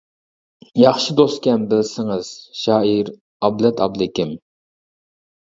ياخشى 0.83 1.15
دوستكەن 1.19 1.67
بىلسىڭىز، 1.73 2.31
شائىر 2.61 3.13
ئابلەت 3.49 3.85
ئابلىكىم. 3.87 4.35